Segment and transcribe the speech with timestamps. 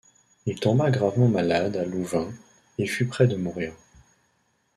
[0.47, 2.33] Il tomba gravement malade à Louvain,
[2.79, 3.71] et fut près de mourir.